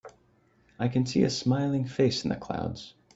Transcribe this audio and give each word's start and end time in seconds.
I 0.79 0.87
can 0.87 1.05
see 1.05 1.21
a 1.25 1.29
smiling 1.29 1.85
face 1.85 2.23
in 2.23 2.29
the 2.31 2.35
clouds. 2.35 2.95